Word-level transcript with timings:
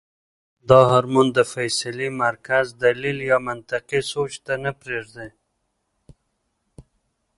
دا 0.69 0.79
هارمون 0.91 1.27
د 1.37 1.39
فېصلې 1.53 2.09
مرکز 2.23 2.65
دليل 2.83 3.17
يا 3.31 3.37
منطقي 3.49 3.99
سوچ 4.11 4.31
ته 4.45 4.53
نۀ 4.63 4.71
پرېږدي- 4.81 5.29